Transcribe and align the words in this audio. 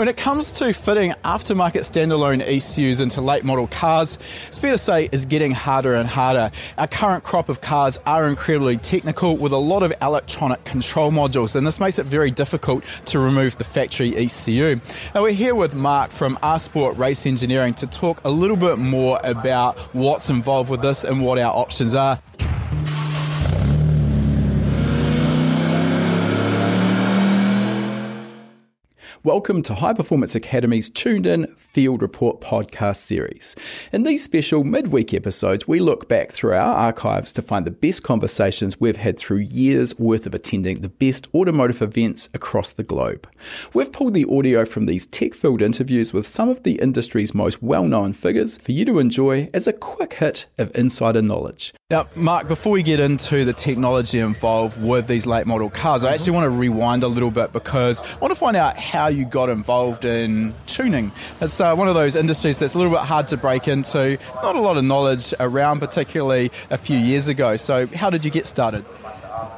When 0.00 0.08
it 0.08 0.16
comes 0.16 0.50
to 0.52 0.72
fitting 0.72 1.10
aftermarket 1.26 1.80
standalone 1.80 2.40
ECUs 2.40 3.02
into 3.02 3.20
late 3.20 3.44
model 3.44 3.66
cars, 3.66 4.18
it's 4.46 4.56
fair 4.56 4.72
to 4.72 4.78
say 4.78 5.10
is 5.12 5.26
getting 5.26 5.52
harder 5.52 5.92
and 5.92 6.08
harder. 6.08 6.50
Our 6.78 6.86
current 6.86 7.22
crop 7.22 7.50
of 7.50 7.60
cars 7.60 7.98
are 8.06 8.26
incredibly 8.26 8.78
technical 8.78 9.36
with 9.36 9.52
a 9.52 9.58
lot 9.58 9.82
of 9.82 9.92
electronic 10.00 10.64
control 10.64 11.10
modules, 11.10 11.54
and 11.54 11.66
this 11.66 11.78
makes 11.78 11.98
it 11.98 12.06
very 12.06 12.30
difficult 12.30 12.82
to 13.04 13.18
remove 13.18 13.56
the 13.56 13.64
factory 13.64 14.16
ECU. 14.16 14.80
Now, 15.14 15.20
we're 15.20 15.32
here 15.32 15.54
with 15.54 15.74
Mark 15.74 16.12
from 16.12 16.38
R 16.42 16.58
Sport 16.58 16.96
Race 16.96 17.26
Engineering 17.26 17.74
to 17.74 17.86
talk 17.86 18.24
a 18.24 18.30
little 18.30 18.56
bit 18.56 18.78
more 18.78 19.20
about 19.22 19.78
what's 19.92 20.30
involved 20.30 20.70
with 20.70 20.80
this 20.80 21.04
and 21.04 21.22
what 21.22 21.38
our 21.38 21.54
options 21.54 21.94
are. 21.94 22.18
Welcome 29.22 29.60
to 29.64 29.74
High 29.74 29.92
Performance 29.92 30.34
Academy's 30.34 30.88
Tuned 30.88 31.26
In 31.26 31.54
Field 31.56 32.00
Report 32.00 32.40
podcast 32.40 32.96
series. 32.96 33.54
In 33.92 34.02
these 34.02 34.24
special 34.24 34.64
midweek 34.64 35.12
episodes, 35.12 35.68
we 35.68 35.78
look 35.78 36.08
back 36.08 36.32
through 36.32 36.54
our 36.54 36.74
archives 36.74 37.30
to 37.32 37.42
find 37.42 37.66
the 37.66 37.70
best 37.70 38.02
conversations 38.02 38.80
we've 38.80 38.96
had 38.96 39.18
through 39.18 39.40
years 39.40 39.98
worth 39.98 40.24
of 40.24 40.34
attending 40.34 40.80
the 40.80 40.88
best 40.88 41.28
automotive 41.34 41.82
events 41.82 42.30
across 42.32 42.70
the 42.70 42.82
globe. 42.82 43.28
We've 43.74 43.92
pulled 43.92 44.14
the 44.14 44.24
audio 44.24 44.64
from 44.64 44.86
these 44.86 45.06
tech 45.06 45.34
filled 45.34 45.60
interviews 45.60 46.14
with 46.14 46.26
some 46.26 46.48
of 46.48 46.62
the 46.62 46.80
industry's 46.80 47.34
most 47.34 47.62
well 47.62 47.84
known 47.84 48.14
figures 48.14 48.56
for 48.56 48.72
you 48.72 48.86
to 48.86 48.98
enjoy 48.98 49.50
as 49.52 49.66
a 49.66 49.74
quick 49.74 50.14
hit 50.14 50.46
of 50.56 50.74
insider 50.74 51.20
knowledge. 51.20 51.74
Now, 51.90 52.06
Mark, 52.14 52.46
before 52.46 52.70
we 52.70 52.84
get 52.84 53.00
into 53.00 53.44
the 53.44 53.52
technology 53.52 54.20
involved 54.20 54.80
with 54.80 55.08
these 55.08 55.26
late 55.26 55.44
model 55.48 55.68
cars, 55.68 56.04
I 56.04 56.12
actually 56.12 56.34
want 56.34 56.44
to 56.44 56.50
rewind 56.50 57.02
a 57.02 57.08
little 57.08 57.32
bit 57.32 57.52
because 57.52 58.00
I 58.14 58.18
want 58.20 58.32
to 58.32 58.38
find 58.38 58.56
out 58.56 58.78
how 58.78 59.08
you 59.08 59.24
got 59.24 59.48
involved 59.48 60.04
in 60.04 60.54
tuning. 60.66 61.10
It's 61.40 61.60
uh, 61.60 61.74
one 61.74 61.88
of 61.88 61.96
those 61.96 62.14
industries 62.14 62.60
that's 62.60 62.76
a 62.76 62.78
little 62.78 62.92
bit 62.92 63.00
hard 63.00 63.26
to 63.28 63.36
break 63.36 63.66
into, 63.66 64.18
not 64.36 64.54
a 64.54 64.60
lot 64.60 64.76
of 64.76 64.84
knowledge 64.84 65.34
around, 65.40 65.80
particularly 65.80 66.52
a 66.70 66.78
few 66.78 66.96
years 66.96 67.26
ago. 67.26 67.56
So, 67.56 67.88
how 67.88 68.08
did 68.08 68.24
you 68.24 68.30
get 68.30 68.46
started? 68.46 68.84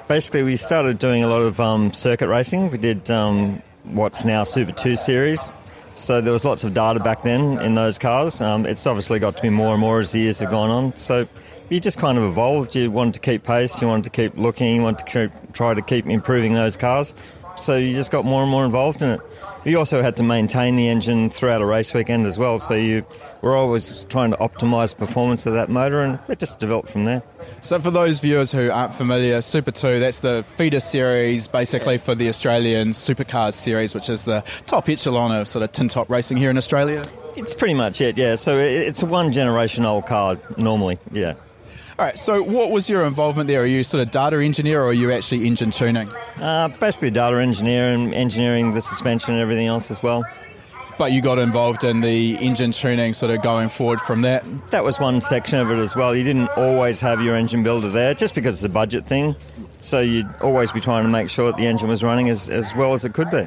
Basically, 0.09 0.43
we 0.43 0.57
started 0.57 0.99
doing 0.99 1.23
a 1.23 1.29
lot 1.29 1.43
of 1.43 1.61
um, 1.61 1.93
circuit 1.93 2.29
racing. 2.29 2.71
We 2.71 2.79
did 2.79 3.11
um, 3.11 3.61
what's 3.85 4.25
now 4.25 4.45
Super 4.45 4.73
2 4.73 4.97
series. 4.97 5.53
So 5.95 6.23
there 6.23 6.33
was 6.33 6.47
lots 6.47 6.65
of 6.65 6.73
data 6.73 7.01
back 7.01 7.23
then 7.23 7.59
in 7.59 7.75
those 7.75 7.99
cars. 7.99 8.41
Um, 8.41 8.65
it's 8.65 8.87
obviously 8.87 9.19
got 9.19 9.37
to 9.37 9.43
be 9.43 9.51
more 9.51 9.73
and 9.73 9.81
more 9.81 10.01
as 10.01 10.13
the 10.13 10.21
years 10.21 10.39
have 10.39 10.51
gone 10.51 10.71
on. 10.71 10.97
So 10.97 11.29
you 11.73 11.81
just 11.81 11.99
kind 11.99 12.19
of 12.19 12.25
evolved. 12.25 12.77
You 12.77 12.91
wanted 12.91 13.15
to 13.15 13.21
keep 13.21 13.45
pace, 13.45 13.81
you 13.81 13.89
wanted 13.89 14.05
to 14.05 14.11
keep 14.11 14.37
looking, 14.37 14.77
you 14.77 14.83
wanted 14.83 15.07
to 15.07 15.29
keep, 15.31 15.53
try 15.55 15.73
to 15.73 15.81
keep 15.81 16.07
improving 16.07 16.53
those 16.53 16.77
cars. 16.77 17.15
So 17.57 17.77
you 17.77 17.93
just 17.93 18.13
got 18.13 18.27
more 18.27 18.43
and 18.43 18.51
more 18.51 18.65
involved 18.65 19.01
in 19.01 19.09
it. 19.09 19.21
You 19.65 19.79
also 19.79 20.03
had 20.03 20.17
to 20.19 20.23
maintain 20.23 20.77
the 20.77 20.89
engine 20.89 21.31
throughout 21.31 21.63
a 21.63 21.67
race 21.67 21.95
weekend 21.95 22.27
as 22.27 22.39
well. 22.39 22.59
So 22.59 22.75
you 22.75 23.07
were 23.41 23.55
always 23.55 24.05
trying 24.05 24.33
to 24.33 24.37
optimise 24.39 24.97
performance 24.97 25.47
of 25.47 25.55
that 25.55 25.71
motor, 25.71 26.01
and 26.01 26.19
it 26.29 26.39
just 26.39 26.61
developed 26.61 26.89
from 26.91 27.05
there. 27.05 27.23
So 27.61 27.79
for 27.79 27.91
those 27.91 28.21
viewers 28.21 28.53
who 28.53 28.71
aren't 28.71 28.93
familiar, 28.93 29.41
Super 29.41 29.71
2, 29.71 30.01
that's 30.01 30.19
the 30.19 30.43
feeder 30.43 30.81
series 30.81 31.47
basically 31.49 31.99
for 31.99 32.15
the 32.15 32.29
Australian 32.29 32.89
Supercars 32.89 33.55
series, 33.55 33.95
which 33.95 34.09
is 34.09 34.25
the 34.25 34.43
top 34.67 34.89
echelon 34.89 35.33
of 35.33 35.47
sort 35.49 35.63
of 35.63 35.73
tin 35.73 35.89
top 35.89 36.11
racing 36.11 36.37
here 36.37 36.51
in 36.51 36.59
Australia. 36.59 37.05
It's 37.37 37.55
pretty 37.55 37.75
much 37.75 38.01
it, 38.01 38.19
yeah. 38.19 38.35
So 38.35 38.59
it's 38.59 39.03
a 39.03 39.07
one 39.07 39.33
generation 39.33 39.87
old 39.87 40.07
car 40.07 40.37
normally, 40.59 40.99
yeah. 41.13 41.35
All 41.99 42.07
right, 42.07 42.19
so 42.19 42.43
what 42.43 42.71
was 42.71 42.89
your 42.89 43.05
involvement 43.05 43.49
there? 43.49 43.63
Are 43.63 43.67
you 43.67 43.85
sort 43.85 44.03
of 44.03 44.11
data 44.11 44.43
engineer 44.43 44.81
or 44.81 44.87
are 44.87 44.93
you 44.95 45.13
actually 45.13 45.47
engine 45.47 45.71
tuning? 45.71 46.11
Uh, 46.41 46.69
basically, 46.69 47.11
data 47.11 47.37
engineer 47.37 47.93
and 47.93 48.15
engineering 48.15 48.73
the 48.73 48.81
suspension 48.81 49.35
and 49.35 49.43
everything 49.43 49.67
else 49.67 49.91
as 49.91 50.03
well. 50.03 50.25
But 50.97 51.13
you 51.13 51.21
got 51.21 51.39
involved 51.39 51.85
in 51.85 52.01
the 52.01 52.37
engine 52.37 52.73
tuning 52.73 53.13
sort 53.13 53.31
of 53.31 53.43
going 53.43 53.69
forward 53.69 54.01
from 54.01 54.23
that? 54.23 54.43
That 54.69 54.85
was 54.85 54.99
one 54.99 55.21
section 55.21 55.59
of 55.59 55.71
it 55.71 55.79
as 55.79 55.95
well. 55.95 56.15
You 56.15 56.25
didn't 56.25 56.49
always 56.57 56.99
have 57.01 57.21
your 57.21 57.37
engine 57.37 57.63
builder 57.63 57.91
there 57.91 58.15
just 58.15 58.35
because 58.35 58.57
it's 58.57 58.65
a 58.65 58.73
budget 58.73 59.07
thing. 59.07 59.37
So 59.79 60.01
you'd 60.01 60.33
always 60.41 60.73
be 60.73 60.81
trying 60.81 61.05
to 61.05 61.11
make 61.11 61.29
sure 61.29 61.51
that 61.51 61.59
the 61.59 61.67
engine 61.67 61.89
was 61.89 62.03
running 62.03 62.31
as, 62.31 62.49
as 62.49 62.75
well 62.75 62.95
as 62.95 63.05
it 63.05 63.13
could 63.13 63.31
be. 63.31 63.47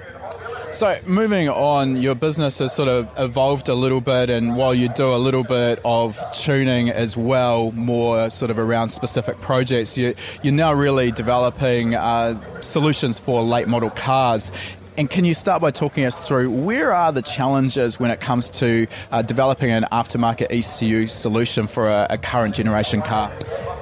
So, 0.76 0.94
moving 1.06 1.48
on, 1.48 1.96
your 1.96 2.16
business 2.16 2.60
has 2.60 2.76
sort 2.76 2.90
of 2.90 3.10
evolved 3.18 3.70
a 3.70 3.74
little 3.74 4.02
bit, 4.02 4.30
and 4.30 4.58
while 4.58 4.76
you 4.76 4.90
do 4.90 5.06
a 5.06 5.16
little 5.16 5.46
bit 5.46 5.80
of 5.86 6.20
tuning 6.34 6.90
as 6.90 7.16
well, 7.16 7.72
more 7.72 8.30
sort 8.30 8.52
of 8.52 8.60
around 8.60 8.90
specific 8.90 9.40
projects, 9.40 9.98
you, 9.98 10.16
you're 10.44 10.54
now 10.54 10.74
really 10.74 11.12
developing 11.12 11.96
uh, 11.96 12.38
solutions 12.60 13.18
for 13.18 13.42
late 13.42 13.70
model 13.70 13.90
cars. 13.90 14.52
And 14.98 15.10
can 15.10 15.24
you 15.24 15.34
start 15.34 15.62
by 15.62 15.72
talking 15.72 16.04
us 16.04 16.28
through 16.28 16.52
where 16.52 16.92
are 16.92 17.14
the 17.14 17.22
challenges 17.22 17.98
when 17.98 18.12
it 18.12 18.20
comes 18.20 18.50
to 18.60 18.86
uh, 19.12 19.22
developing 19.22 19.72
an 19.72 19.86
aftermarket 19.94 20.48
ECU 20.52 21.08
solution 21.08 21.68
for 21.68 21.88
a, 21.88 22.08
a 22.10 22.18
current 22.18 22.54
generation 22.54 23.02
car? 23.02 23.32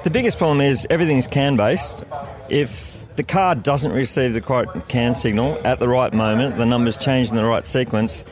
The 0.04 0.10
biggest 0.10 0.38
problem 0.38 0.60
is 0.60 0.86
everything's 0.90 1.26
CAN 1.26 1.56
based. 1.56 2.04
If 2.48 2.93
the 3.14 3.22
car 3.22 3.54
doesn't 3.54 3.92
receive 3.92 4.32
the 4.32 4.40
correct 4.40 4.88
CAN 4.88 5.14
signal 5.14 5.58
at 5.64 5.78
the 5.78 5.88
right 5.88 6.12
moment, 6.12 6.56
the 6.56 6.66
numbers 6.66 6.98
change 6.98 7.30
in 7.30 7.36
the 7.36 7.44
right 7.44 7.64
sequence, 7.64 8.24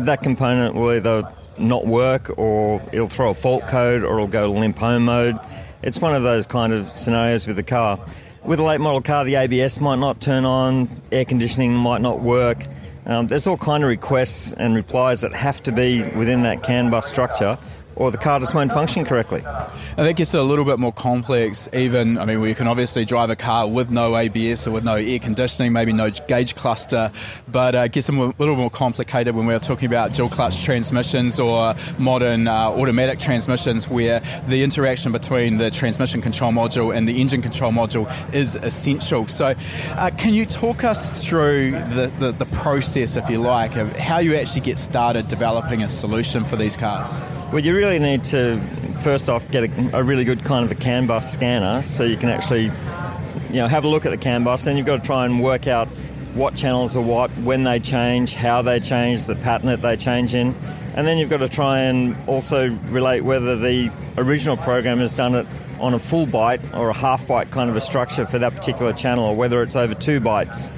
that 0.00 0.22
component 0.22 0.74
will 0.74 0.92
either 0.92 1.28
not 1.58 1.86
work 1.86 2.36
or 2.38 2.80
it'll 2.92 3.08
throw 3.08 3.30
a 3.30 3.34
fault 3.34 3.66
code 3.66 4.04
or 4.04 4.14
it'll 4.14 4.28
go 4.28 4.50
limp 4.50 4.78
home 4.78 5.04
mode. 5.04 5.38
It's 5.82 6.00
one 6.00 6.14
of 6.14 6.22
those 6.22 6.46
kind 6.46 6.72
of 6.72 6.96
scenarios 6.96 7.46
with 7.46 7.56
the 7.56 7.62
car. 7.62 7.98
With 8.44 8.60
a 8.60 8.62
late 8.62 8.80
model 8.80 9.02
car, 9.02 9.24
the 9.24 9.34
ABS 9.34 9.80
might 9.80 9.98
not 9.98 10.20
turn 10.20 10.44
on, 10.44 10.88
air 11.10 11.24
conditioning 11.24 11.74
might 11.74 12.00
not 12.00 12.20
work. 12.20 12.64
Um, 13.06 13.26
there's 13.26 13.46
all 13.46 13.56
kind 13.56 13.82
of 13.82 13.88
requests 13.88 14.52
and 14.52 14.74
replies 14.74 15.22
that 15.22 15.34
have 15.34 15.62
to 15.64 15.72
be 15.72 16.02
within 16.02 16.42
that 16.42 16.62
CAN 16.62 16.90
bus 16.90 17.06
structure 17.06 17.58
or 17.98 18.10
the 18.10 18.18
car 18.18 18.38
just 18.38 18.54
won't 18.54 18.72
function 18.72 19.04
correctly. 19.04 19.42
I 19.44 20.04
think 20.04 20.20
it's 20.20 20.34
a 20.34 20.42
little 20.42 20.64
bit 20.64 20.78
more 20.78 20.92
complex, 20.92 21.68
even. 21.72 22.16
I 22.16 22.24
mean, 22.24 22.40
we 22.40 22.54
can 22.54 22.68
obviously 22.68 23.04
drive 23.04 23.28
a 23.28 23.36
car 23.36 23.68
with 23.68 23.90
no 23.90 24.16
ABS 24.16 24.66
or 24.66 24.70
with 24.70 24.84
no 24.84 24.94
air 24.94 25.18
conditioning, 25.18 25.72
maybe 25.72 25.92
no 25.92 26.10
gauge 26.10 26.54
cluster, 26.54 27.10
but 27.48 27.74
uh, 27.74 27.78
it 27.78 27.92
gets 27.92 28.08
a 28.08 28.12
little 28.12 28.56
more 28.56 28.70
complicated 28.70 29.34
when 29.34 29.46
we're 29.46 29.58
talking 29.58 29.86
about 29.86 30.14
dual 30.14 30.28
clutch 30.28 30.62
transmissions 30.62 31.40
or 31.40 31.74
modern 31.98 32.46
uh, 32.46 32.68
automatic 32.68 33.18
transmissions 33.18 33.88
where 33.88 34.20
the 34.46 34.62
interaction 34.62 35.10
between 35.10 35.56
the 35.56 35.70
transmission 35.70 36.22
control 36.22 36.52
module 36.52 36.94
and 36.96 37.08
the 37.08 37.20
engine 37.20 37.42
control 37.42 37.72
module 37.72 38.08
is 38.32 38.54
essential. 38.56 39.26
So, 39.26 39.54
uh, 39.90 40.10
can 40.16 40.34
you 40.34 40.46
talk 40.46 40.84
us 40.84 41.24
through 41.24 41.72
the, 41.72 42.12
the, 42.20 42.32
the 42.32 42.46
process, 42.46 43.16
if 43.16 43.28
you 43.28 43.38
like, 43.38 43.76
of 43.76 43.94
how 43.96 44.18
you 44.18 44.36
actually 44.36 44.60
get 44.60 44.78
started 44.78 45.26
developing 45.26 45.82
a 45.82 45.88
solution 45.88 46.44
for 46.44 46.56
these 46.56 46.76
cars? 46.76 47.20
Well, 47.50 47.60
you 47.60 47.74
really 47.74 47.98
need 47.98 48.24
to 48.24 48.60
first 49.02 49.30
off 49.30 49.50
get 49.50 49.64
a, 49.64 49.98
a, 49.98 50.02
really 50.02 50.24
good 50.24 50.44
kind 50.44 50.66
of 50.66 50.70
a 50.70 50.74
CAN 50.74 51.06
bus 51.06 51.32
scanner 51.32 51.82
so 51.82 52.04
you 52.04 52.18
can 52.18 52.28
actually 52.28 52.64
you 52.64 53.54
know 53.54 53.66
have 53.68 53.84
a 53.84 53.88
look 53.88 54.04
at 54.04 54.10
the 54.10 54.18
CAN 54.18 54.44
bus. 54.44 54.66
Then 54.66 54.76
you've 54.76 54.84
got 54.84 54.96
to 54.96 55.06
try 55.06 55.24
and 55.24 55.42
work 55.42 55.66
out 55.66 55.88
what 56.34 56.54
channels 56.54 56.94
are 56.94 57.02
what, 57.02 57.30
when 57.38 57.64
they 57.64 57.80
change, 57.80 58.34
how 58.34 58.60
they 58.60 58.80
change, 58.80 59.24
the 59.24 59.34
pattern 59.34 59.68
that 59.68 59.80
they 59.80 59.96
change 59.96 60.34
in, 60.34 60.54
and 60.94 61.06
then 61.06 61.16
you've 61.16 61.30
got 61.30 61.38
to 61.38 61.48
try 61.48 61.80
and 61.80 62.14
also 62.28 62.68
relate 62.90 63.22
whether 63.22 63.56
the 63.56 63.90
original 64.18 64.58
program 64.58 64.98
has 64.98 65.16
done 65.16 65.34
it 65.34 65.46
on 65.80 65.94
a 65.94 65.98
full 65.98 66.26
byte 66.26 66.76
or 66.76 66.90
a 66.90 66.94
half 66.94 67.26
byte 67.26 67.50
kind 67.50 67.70
of 67.70 67.76
a 67.76 67.80
structure 67.80 68.26
for 68.26 68.38
that 68.38 68.54
particular 68.54 68.92
channel, 68.92 69.24
or 69.24 69.34
whether 69.34 69.62
it's 69.62 69.74
over 69.74 69.94
two 69.94 70.20
bytes. 70.20 70.70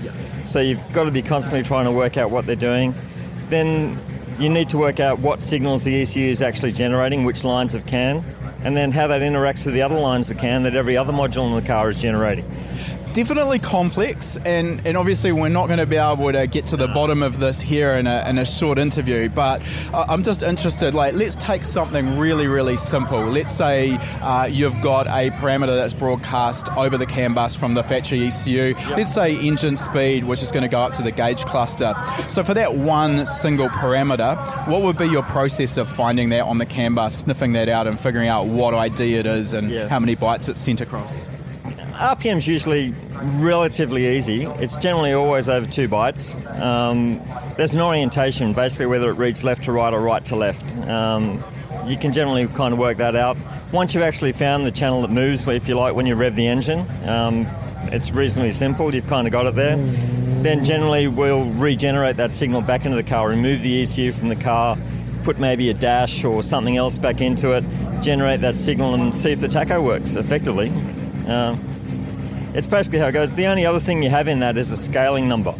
So 0.46 0.60
you've 0.60 0.80
got 0.92 1.04
to 1.04 1.10
be 1.10 1.22
constantly 1.22 1.66
trying 1.66 1.86
to 1.86 1.92
work 1.92 2.16
out 2.16 2.30
what 2.30 2.46
they're 2.46 2.54
doing. 2.54 2.94
Then 3.48 3.98
you 4.40 4.48
need 4.48 4.70
to 4.70 4.78
work 4.78 5.00
out 5.00 5.18
what 5.18 5.42
signals 5.42 5.84
the 5.84 6.00
ECU 6.00 6.30
is 6.30 6.40
actually 6.40 6.72
generating, 6.72 7.24
which 7.24 7.44
lines 7.44 7.74
of 7.74 7.86
CAN, 7.86 8.24
and 8.64 8.74
then 8.76 8.90
how 8.90 9.06
that 9.06 9.20
interacts 9.20 9.66
with 9.66 9.74
the 9.74 9.82
other 9.82 9.98
lines 9.98 10.30
of 10.30 10.38
CAN 10.38 10.62
that 10.62 10.74
every 10.74 10.96
other 10.96 11.12
module 11.12 11.46
in 11.48 11.54
the 11.54 11.66
car 11.66 11.90
is 11.90 12.00
generating 12.00 12.44
definitely 13.12 13.58
complex, 13.58 14.36
and, 14.44 14.86
and 14.86 14.96
obviously 14.96 15.32
we're 15.32 15.48
not 15.48 15.66
going 15.66 15.78
to 15.78 15.86
be 15.86 15.96
able 15.96 16.32
to 16.32 16.46
get 16.46 16.66
to 16.66 16.76
the 16.76 16.88
bottom 16.88 17.22
of 17.22 17.38
this 17.38 17.60
here 17.60 17.92
in 17.92 18.06
a, 18.06 18.28
in 18.28 18.38
a 18.38 18.44
short 18.44 18.78
interview. 18.78 19.28
But 19.28 19.62
I'm 19.92 20.22
just 20.22 20.42
interested. 20.42 20.94
Like, 20.94 21.14
let's 21.14 21.36
take 21.36 21.64
something 21.64 22.18
really, 22.18 22.46
really 22.46 22.76
simple. 22.76 23.20
Let's 23.20 23.52
say 23.52 23.98
uh, 24.22 24.48
you've 24.50 24.80
got 24.80 25.06
a 25.06 25.30
parameter 25.30 25.76
that's 25.76 25.94
broadcast 25.94 26.68
over 26.76 26.96
the 26.96 27.06
CAN 27.06 27.34
bus 27.34 27.56
from 27.56 27.74
the 27.74 27.82
factory 27.82 28.26
ECU. 28.26 28.74
Let's 28.90 29.12
say 29.12 29.38
engine 29.38 29.76
speed, 29.76 30.24
which 30.24 30.42
is 30.42 30.52
going 30.52 30.62
to 30.62 30.68
go 30.68 30.80
up 30.80 30.92
to 30.94 31.02
the 31.02 31.12
gauge 31.12 31.44
cluster. 31.44 31.94
So 32.28 32.42
for 32.42 32.54
that 32.54 32.74
one 32.74 33.26
single 33.26 33.68
parameter, 33.68 34.36
what 34.68 34.82
would 34.82 34.98
be 34.98 35.06
your 35.06 35.22
process 35.24 35.76
of 35.76 35.88
finding 35.88 36.28
that 36.30 36.42
on 36.42 36.58
the 36.58 36.66
CAN 36.66 36.94
bus, 36.94 37.16
sniffing 37.16 37.52
that 37.52 37.68
out, 37.68 37.86
and 37.86 37.98
figuring 37.98 38.28
out 38.28 38.46
what 38.46 38.74
ID 38.74 39.14
it 39.14 39.26
is 39.26 39.54
and 39.54 39.70
yeah. 39.70 39.88
how 39.88 39.98
many 39.98 40.16
bytes 40.16 40.48
it's 40.48 40.60
sent 40.60 40.80
across? 40.80 41.28
RPM's 42.00 42.48
usually 42.48 42.94
relatively 43.34 44.16
easy. 44.16 44.44
It's 44.44 44.74
generally 44.76 45.12
always 45.12 45.50
over 45.50 45.66
two 45.66 45.86
bytes. 45.86 46.34
Um, 46.58 47.20
there's 47.58 47.74
an 47.74 47.82
orientation, 47.82 48.54
basically 48.54 48.86
whether 48.86 49.10
it 49.10 49.18
reads 49.18 49.44
left 49.44 49.64
to 49.64 49.72
right 49.72 49.92
or 49.92 50.00
right 50.00 50.24
to 50.24 50.36
left. 50.36 50.74
Um, 50.88 51.44
you 51.86 51.98
can 51.98 52.12
generally 52.12 52.46
kind 52.46 52.72
of 52.72 52.78
work 52.78 52.96
that 52.96 53.16
out. 53.16 53.36
Once 53.70 53.94
you've 53.94 54.02
actually 54.02 54.32
found 54.32 54.64
the 54.64 54.70
channel 54.70 55.02
that 55.02 55.10
moves, 55.10 55.46
if 55.46 55.68
you 55.68 55.74
like, 55.74 55.94
when 55.94 56.06
you 56.06 56.14
rev 56.14 56.34
the 56.34 56.46
engine, 56.46 56.86
um, 57.04 57.46
it's 57.92 58.12
reasonably 58.12 58.52
simple. 58.52 58.94
You've 58.94 59.06
kind 59.06 59.26
of 59.26 59.32
got 59.32 59.44
it 59.44 59.54
there. 59.54 59.76
then 59.76 60.64
generally 60.64 61.06
we'll 61.06 61.50
regenerate 61.50 62.16
that 62.16 62.32
signal 62.32 62.62
back 62.62 62.86
into 62.86 62.96
the 62.96 63.02
car, 63.02 63.28
remove 63.28 63.60
the 63.60 63.82
ECU 63.82 64.12
from 64.12 64.30
the 64.30 64.36
car, 64.36 64.78
put 65.22 65.38
maybe 65.38 65.68
a 65.68 65.74
dash 65.74 66.24
or 66.24 66.42
something 66.42 66.78
else 66.78 66.96
back 66.96 67.20
into 67.20 67.52
it, 67.52 67.64
generate 68.00 68.40
that 68.40 68.56
signal, 68.56 68.94
and 68.94 69.14
see 69.14 69.32
if 69.32 69.40
the 69.40 69.48
tacho 69.48 69.84
works 69.84 70.16
effectively. 70.16 70.72
Uh, 71.28 71.56
it's 72.54 72.66
basically 72.66 72.98
how 72.98 73.08
it 73.08 73.12
goes. 73.12 73.32
The 73.32 73.46
only 73.46 73.66
other 73.66 73.80
thing 73.80 74.02
you 74.02 74.10
have 74.10 74.28
in 74.28 74.40
that 74.40 74.56
is 74.56 74.72
a 74.72 74.76
scaling 74.76 75.28
number. 75.28 75.54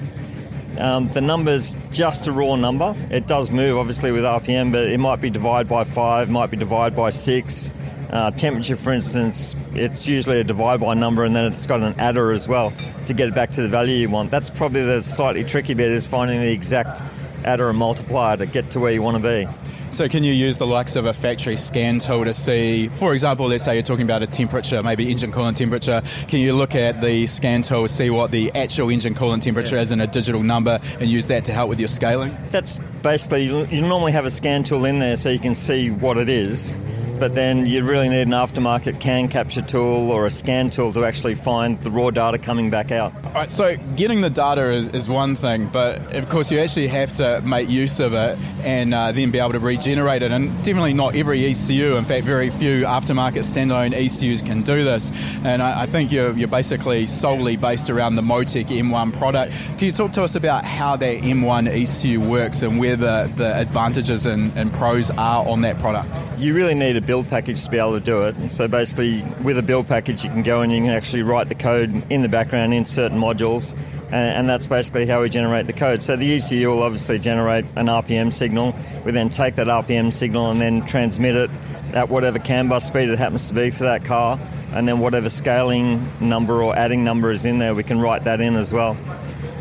Um, 0.79 1.09
the 1.09 1.21
number's 1.21 1.77
just 1.91 2.27
a 2.27 2.33
raw 2.33 2.57
number. 2.57 2.95
It 3.11 3.27
does 3.27 3.51
move, 3.51 3.77
obviously, 3.77 4.13
with 4.13 4.25
RPM, 4.25 4.73
but 4.73 4.85
it 4.85 4.99
might 4.99 5.21
be 5.21 5.29
divided 5.29 5.69
by 5.69 5.85
five, 5.85 6.31
might 6.31 6.51
be 6.51 6.57
divided 6.57 6.97
by 6.97 7.11
six. 7.11 7.73
Uh, 8.11 8.31
temperature, 8.33 8.77
for 8.77 8.93
instance, 8.93 9.55
it's 9.73 10.09
usually 10.09 10.41
a 10.41 10.45
divide 10.45 10.81
by 10.81 10.95
number, 10.95 11.25
and 11.25 11.37
then 11.37 11.45
it's 11.45 11.67
got 11.67 11.81
an 11.81 11.99
adder 12.01 12.33
as 12.33 12.49
well 12.49 12.73
to 13.07 13.15
get 13.15 13.29
it 13.29 13.35
back 13.35 13.51
to 13.51 13.63
the 13.63 13.69
value 13.69 13.95
you 13.95 14.09
want. 14.09 14.31
That's 14.31 14.51
probably 14.51 14.85
the 14.85 15.01
slightly 15.01 15.45
tricky 15.45 15.75
bit 15.75 15.93
is 15.93 16.07
finding 16.07 16.41
the 16.41 16.51
exact 16.51 17.03
adder 17.45 17.69
and 17.69 17.79
multiplier 17.79 18.37
to 18.37 18.47
get 18.47 18.71
to 18.71 18.81
where 18.81 18.91
you 18.91 19.03
want 19.03 19.23
to 19.23 19.23
be. 19.23 19.49
So, 19.91 20.09
can 20.09 20.23
you 20.23 20.33
use 20.33 20.57
the 20.57 20.69
likes 20.69 20.95
of 20.95 21.05
a 21.05 21.13
factory 21.13 21.57
scan 21.57 21.99
tool 21.99 22.25
to 22.25 22.33
see, 22.33 22.89
for 22.89 23.13
example, 23.13 23.47
let's 23.49 23.65
say 23.65 23.75
you're 23.75 23.83
talking 23.83 24.05
about 24.05 24.23
a 24.23 24.27
temperature, 24.27 24.81
maybe 24.85 25.11
engine 25.11 25.33
coolant 25.33 25.57
temperature? 25.57 26.01
Can 26.29 26.39
you 26.39 26.55
look 26.55 26.77
at 26.77 27.01
the 27.01 27.27
scan 27.27 27.63
tool, 27.63 27.89
see 27.89 28.09
what 28.09 28.31
the 28.31 28.53
actual 28.55 28.89
engine 28.91 29.15
coolant 29.15 29.43
temperature 29.43 29.75
yeah. 29.75 29.83
is 29.83 29.91
in 29.91 30.01
a 30.01 30.07
digital 30.07 30.45
number, 30.45 30.79
and 31.01 31.11
use 31.11 31.27
that 31.27 31.45
to 31.47 31.53
help 31.53 31.69
with 31.69 31.81
your 31.81 31.89
scaling? 31.89 32.37
That's 32.51 32.79
basically, 33.03 33.45
you 33.47 33.83
normally 33.83 34.13
have 34.13 34.25
a 34.25 34.31
scan 34.31 34.63
tool 34.63 34.85
in 34.85 35.01
there 35.01 35.17
so 35.17 35.29
you 35.29 35.41
can 35.41 35.55
see 35.55 35.91
what 35.91 36.19
it 36.19 36.29
is 36.29 36.79
but 37.21 37.35
then 37.35 37.67
you 37.67 37.85
really 37.85 38.09
need 38.09 38.23
an 38.23 38.31
aftermarket 38.31 38.99
can 38.99 39.29
capture 39.29 39.61
tool 39.61 40.11
or 40.11 40.25
a 40.25 40.31
scan 40.31 40.71
tool 40.71 40.91
to 40.91 41.05
actually 41.05 41.35
find 41.35 41.79
the 41.83 41.91
raw 41.91 42.11
data 42.11 42.39
coming 42.39 42.71
back 42.71 42.91
out. 42.91 43.13
All 43.27 43.33
right, 43.33 43.53
so 43.53 43.77
getting 43.95 44.23
the 44.23 44.31
data 44.31 44.71
is, 44.71 44.89
is 44.89 45.07
one 45.07 45.37
thing, 45.37 45.67
but 45.67 46.17
of 46.17 46.31
course 46.31 46.51
you 46.51 46.59
actually 46.59 46.89
have 46.89 47.13
to 47.13 47.43
make 47.43 47.69
use 47.69 48.01
of 48.01 48.15
it 48.15 48.39
and 48.65 48.95
uh, 48.95 49.13
then 49.13 49.31
be 49.31 49.39
able 49.39 49.53
to 49.53 49.59
regenerate 49.59 50.23
it. 50.23 50.33
And 50.33 50.49
definitely 50.65 50.95
not 50.95 51.15
every 51.15 51.45
ECU, 51.45 51.97
in 51.97 52.05
fact, 52.05 52.25
very 52.25 52.49
few 52.49 52.85
aftermarket 52.85 53.45
standalone 53.45 53.93
ECUs 53.93 54.41
can 54.41 54.63
do 54.63 54.83
this. 54.83 55.13
And 55.45 55.63
I, 55.63 55.83
I 55.83 55.87
think 55.87 56.11
you're, 56.11 56.33
you're 56.33 56.49
basically 56.49 57.07
solely 57.07 57.57
based 57.57 57.91
around 57.91 58.15
the 58.15 58.23
Motec 58.23 58.67
M1 58.67 59.13
product. 59.19 59.53
Can 59.77 59.87
you 59.87 59.93
talk 59.93 60.13
to 60.13 60.23
us 60.23 60.37
about 60.37 60.65
how 60.65 60.97
that 60.97 61.19
M1 61.19 61.69
ECU 61.69 62.19
works 62.19 62.63
and 62.63 62.79
where 62.79 62.97
the, 62.97 63.31
the 63.37 63.55
advantages 63.61 64.25
and, 64.25 64.57
and 64.57 64.73
pros 64.73 65.11
are 65.11 65.47
on 65.47 65.61
that 65.61 65.79
product? 65.81 66.19
You 66.39 66.55
really 66.55 66.75
need 66.75 66.97
a 66.97 67.03
build 67.11 67.29
package 67.29 67.65
to 67.65 67.71
be 67.73 67.77
able 67.77 67.99
to 67.99 67.99
do 67.99 68.23
it. 68.23 68.51
So 68.51 68.69
basically, 68.69 69.25
with 69.43 69.59
a 69.59 69.65
build 69.65 69.89
package, 69.89 70.23
you 70.23 70.31
can 70.31 70.45
go 70.45 70.61
and 70.61 70.71
you 70.71 70.79
can 70.79 70.91
actually 70.91 71.25
write 71.25 71.49
the 71.49 71.57
code 71.57 72.05
in 72.09 72.23
the 72.23 72.29
background 72.29 72.73
in 72.73 72.85
certain 72.85 73.19
modules, 73.19 73.77
and, 74.13 74.49
that's 74.49 74.69
basically 74.69 75.07
how 75.07 75.21
we 75.21 75.29
generate 75.29 75.67
the 75.67 75.73
code. 75.73 76.03
So 76.03 76.15
the 76.15 76.37
ECU 76.37 76.69
will 76.69 76.85
obviously 76.85 77.19
generate 77.19 77.65
an 77.75 77.87
RPM 77.87 78.33
signal. 78.33 78.77
We 79.05 79.11
then 79.11 79.29
take 79.29 79.57
that 79.57 79.67
RPM 79.67 80.13
signal 80.13 80.53
and 80.53 80.61
then 80.61 80.87
transmit 80.87 81.35
it 81.35 81.51
at 81.95 82.11
whatever 82.11 82.39
CAN 82.39 82.69
bus 82.69 82.87
speed 82.87 83.09
it 83.09 83.19
happens 83.19 83.49
to 83.49 83.55
be 83.55 83.71
for 83.71 83.83
that 83.83 84.05
car, 84.05 84.39
and 84.73 84.87
then 84.87 85.01
whatever 85.01 85.29
scaling 85.29 86.09
number 86.21 86.63
or 86.63 86.77
adding 86.77 87.03
number 87.03 87.33
is 87.33 87.45
in 87.45 87.59
there, 87.59 87.75
we 87.75 87.83
can 87.83 88.01
write 88.01 88.23
that 88.23 88.41
in 88.41 88.55
as 88.55 88.73
well 88.73 88.97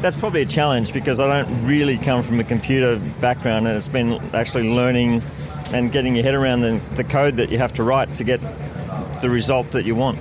that's 0.01 0.17
probably 0.17 0.41
a 0.41 0.45
challenge 0.45 0.93
because 0.93 1.19
I 1.19 1.43
don't 1.43 1.67
really 1.67 1.97
come 1.97 2.23
from 2.23 2.39
a 2.39 2.45
computer 2.45 2.99
background 3.19 3.67
and 3.67 3.75
it's 3.75 3.89
been 3.89 4.13
actually 4.33 4.69
learning 4.69 5.21
and 5.73 5.91
getting 5.91 6.15
your 6.15 6.23
head 6.23 6.35
around 6.35 6.61
the, 6.61 6.81
the 6.95 7.03
code 7.03 7.37
that 7.37 7.49
you 7.49 7.57
have 7.57 7.73
to 7.73 7.83
write 7.83 8.15
to 8.15 8.23
get 8.23 8.41
the 9.21 9.29
result 9.29 9.71
that 9.71 9.85
you 9.85 9.95
want. 9.95 10.19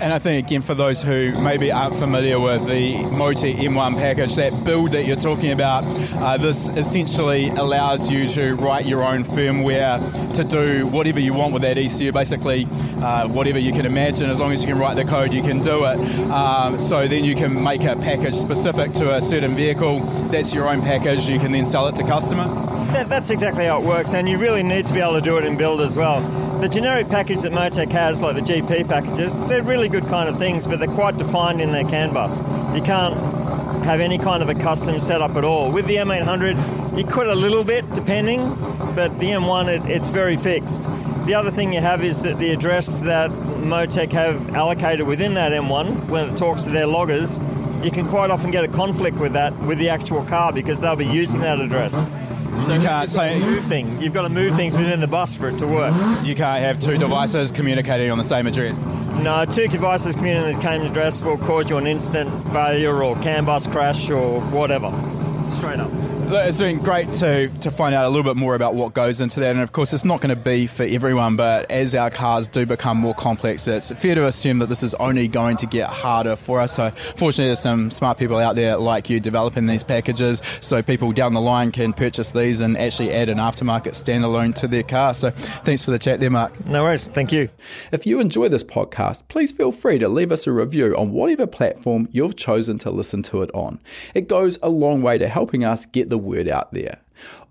And 0.00 0.14
I 0.14 0.18
think, 0.18 0.46
again, 0.46 0.62
for 0.62 0.74
those 0.74 1.02
who 1.02 1.38
maybe 1.44 1.70
aren't 1.70 1.94
familiar 1.94 2.40
with 2.40 2.66
the 2.66 2.94
Motec 2.94 3.56
M1 3.56 3.96
package, 3.96 4.34
that 4.36 4.64
build 4.64 4.92
that 4.92 5.04
you're 5.04 5.14
talking 5.14 5.52
about, 5.52 5.84
uh, 6.16 6.38
this 6.38 6.70
essentially 6.70 7.48
allows 7.48 8.10
you 8.10 8.26
to 8.30 8.54
write 8.54 8.86
your 8.86 9.02
own 9.02 9.24
firmware 9.24 10.00
to 10.36 10.44
do 10.44 10.86
whatever 10.86 11.20
you 11.20 11.34
want 11.34 11.52
with 11.52 11.60
that 11.62 11.76
ECU. 11.76 12.12
Basically, 12.12 12.66
uh, 13.02 13.28
whatever 13.28 13.58
you 13.58 13.72
can 13.72 13.84
imagine, 13.84 14.30
as 14.30 14.40
long 14.40 14.52
as 14.52 14.62
you 14.62 14.68
can 14.68 14.78
write 14.78 14.96
the 14.96 15.04
code, 15.04 15.34
you 15.34 15.42
can 15.42 15.58
do 15.58 15.84
it. 15.84 15.98
Um, 16.30 16.80
so 16.80 17.06
then 17.06 17.22
you 17.22 17.34
can 17.34 17.62
make 17.62 17.82
a 17.82 17.94
package 17.96 18.34
specific 18.34 18.94
to 18.94 19.14
a 19.14 19.20
certain 19.20 19.50
vehicle. 19.50 20.00
That's 20.30 20.54
your 20.54 20.66
own 20.66 20.80
package. 20.80 21.28
You 21.28 21.38
can 21.38 21.52
then 21.52 21.66
sell 21.66 21.88
it 21.88 21.96
to 21.96 22.04
customers. 22.04 22.79
That, 22.92 23.08
that's 23.08 23.30
exactly 23.30 23.66
how 23.66 23.80
it 23.80 23.86
works, 23.86 24.14
and 24.14 24.28
you 24.28 24.36
really 24.36 24.62
need 24.64 24.86
to 24.86 24.92
be 24.92 25.00
able 25.00 25.14
to 25.14 25.20
do 25.20 25.38
it 25.38 25.44
in 25.44 25.56
build 25.56 25.80
as 25.80 25.96
well. 25.96 26.20
The 26.60 26.68
generic 26.68 27.08
package 27.08 27.42
that 27.42 27.52
Motec 27.52 27.90
has, 27.92 28.20
like 28.20 28.34
the 28.34 28.42
GP 28.42 28.88
packages, 28.88 29.38
they're 29.48 29.62
really 29.62 29.88
good 29.88 30.04
kind 30.04 30.28
of 30.28 30.38
things, 30.38 30.66
but 30.66 30.80
they're 30.80 30.88
quite 30.88 31.16
defined 31.16 31.60
in 31.60 31.70
their 31.70 31.84
CAN 31.84 32.12
bus. 32.12 32.40
You 32.74 32.82
can't 32.82 33.14
have 33.84 34.00
any 34.00 34.18
kind 34.18 34.42
of 34.42 34.48
a 34.48 34.54
custom 34.54 34.98
setup 34.98 35.36
at 35.36 35.44
all. 35.44 35.72
With 35.72 35.86
the 35.86 35.96
M800, 35.96 36.98
you 36.98 37.04
could 37.04 37.28
a 37.28 37.34
little 37.34 37.64
bit, 37.64 37.88
depending, 37.94 38.40
but 38.94 39.16
the 39.18 39.30
M1, 39.30 39.68
it, 39.68 39.88
it's 39.88 40.10
very 40.10 40.36
fixed. 40.36 40.84
The 41.26 41.34
other 41.34 41.50
thing 41.50 41.72
you 41.72 41.80
have 41.80 42.02
is 42.02 42.22
that 42.22 42.38
the 42.38 42.50
address 42.50 43.02
that 43.02 43.30
Motec 43.30 44.10
have 44.12 44.56
allocated 44.56 45.06
within 45.06 45.34
that 45.34 45.52
M1, 45.52 46.10
when 46.10 46.28
it 46.28 46.36
talks 46.36 46.64
to 46.64 46.70
their 46.70 46.86
loggers, 46.86 47.38
you 47.84 47.90
can 47.90 48.06
quite 48.06 48.30
often 48.30 48.50
get 48.50 48.64
a 48.64 48.68
conflict 48.68 49.18
with 49.18 49.34
that 49.34 49.56
with 49.60 49.78
the 49.78 49.88
actual 49.90 50.24
car 50.24 50.52
because 50.52 50.80
they'll 50.80 50.96
be 50.96 51.06
using 51.06 51.40
that 51.40 51.60
address. 51.60 51.94
So 52.60 52.74
you 52.74 52.80
can't 52.80 53.10
say 53.10 53.40
move 53.40 53.64
thing. 53.64 54.00
You've 54.00 54.12
got 54.12 54.22
to 54.22 54.28
move 54.28 54.54
things 54.54 54.76
within 54.76 55.00
the 55.00 55.06
bus 55.06 55.36
for 55.36 55.48
it 55.48 55.58
to 55.58 55.66
work. 55.66 55.94
You 56.22 56.34
can't 56.34 56.60
have 56.60 56.78
two 56.78 56.98
devices 56.98 57.50
communicating 57.50 58.10
on 58.10 58.18
the 58.18 58.24
same 58.24 58.46
address. 58.46 58.86
No, 59.22 59.44
two 59.44 59.66
devices 59.68 60.16
communicating 60.16 60.56
on 60.56 60.60
the 60.60 60.62
same 60.62 60.90
address 60.90 61.22
will 61.22 61.38
cause 61.38 61.70
you 61.70 61.78
an 61.78 61.86
instant 61.86 62.30
failure 62.52 63.02
or 63.02 63.16
CAN 63.16 63.44
bus 63.44 63.66
crash 63.66 64.10
or 64.10 64.40
whatever. 64.40 64.90
Straight 65.50 65.78
up 65.80 65.90
it's 66.32 66.58
been 66.58 66.78
great 66.78 67.08
to, 67.14 67.48
to 67.48 67.70
find 67.72 67.92
out 67.92 68.06
a 68.06 68.08
little 68.08 68.22
bit 68.22 68.36
more 68.36 68.54
about 68.54 68.74
what 68.74 68.94
goes 68.94 69.20
into 69.20 69.40
that. 69.40 69.50
And 69.50 69.60
of 69.60 69.72
course, 69.72 69.92
it's 69.92 70.04
not 70.04 70.20
going 70.20 70.34
to 70.34 70.40
be 70.40 70.68
for 70.68 70.84
everyone, 70.84 71.34
but 71.34 71.68
as 71.70 71.92
our 71.94 72.10
cars 72.10 72.46
do 72.46 72.64
become 72.64 72.98
more 72.98 73.14
complex, 73.14 73.66
it's 73.66 73.90
fair 73.92 74.14
to 74.14 74.26
assume 74.26 74.60
that 74.60 74.68
this 74.68 74.84
is 74.84 74.94
only 74.94 75.26
going 75.26 75.56
to 75.56 75.66
get 75.66 75.88
harder 75.88 76.36
for 76.36 76.60
us. 76.60 76.76
So, 76.76 76.90
fortunately, 76.90 77.46
there's 77.46 77.58
some 77.58 77.90
smart 77.90 78.16
people 78.16 78.38
out 78.38 78.54
there 78.54 78.76
like 78.76 79.10
you 79.10 79.18
developing 79.18 79.66
these 79.66 79.82
packages 79.82 80.40
so 80.60 80.82
people 80.82 81.10
down 81.10 81.34
the 81.34 81.40
line 81.40 81.72
can 81.72 81.92
purchase 81.92 82.28
these 82.28 82.60
and 82.60 82.76
actually 82.78 83.10
add 83.10 83.28
an 83.28 83.38
aftermarket 83.38 83.92
standalone 83.92 84.54
to 84.56 84.68
their 84.68 84.84
car. 84.84 85.14
So, 85.14 85.30
thanks 85.30 85.84
for 85.84 85.90
the 85.90 85.98
chat 85.98 86.20
there, 86.20 86.30
Mark. 86.30 86.64
No 86.66 86.84
worries. 86.84 87.06
Thank 87.06 87.32
you. 87.32 87.48
If 87.90 88.06
you 88.06 88.20
enjoy 88.20 88.48
this 88.48 88.62
podcast, 88.62 89.26
please 89.26 89.50
feel 89.50 89.72
free 89.72 89.98
to 89.98 90.08
leave 90.08 90.30
us 90.30 90.46
a 90.46 90.52
review 90.52 90.94
on 90.96 91.10
whatever 91.10 91.48
platform 91.48 92.08
you've 92.12 92.36
chosen 92.36 92.78
to 92.78 92.90
listen 92.90 93.24
to 93.24 93.42
it 93.42 93.50
on. 93.52 93.80
It 94.14 94.28
goes 94.28 94.58
a 94.62 94.68
long 94.68 95.02
way 95.02 95.18
to 95.18 95.26
helping 95.26 95.64
us 95.64 95.86
get 95.86 96.08
the 96.08 96.19
word 96.20 96.48
out 96.48 96.72
there. 96.72 97.00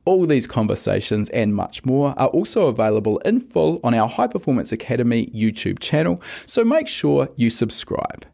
All 0.06 0.26
these 0.26 0.48
conversations 0.48 1.30
and 1.32 1.54
much 1.54 1.86
more 1.86 2.14
are 2.18 2.30
also 2.30 2.68
available 2.68 3.20
in 3.20 3.42
full 3.42 3.80
on 3.84 3.94
our 3.94 4.08
High 4.08 4.28
Performance 4.28 4.72
Academy 4.72 5.28
YouTube 5.28 5.80
channel, 5.80 6.22
so 6.46 6.64
make 6.64 6.88
sure 6.88 7.30
you 7.36 7.50
subscribe. 7.50 8.26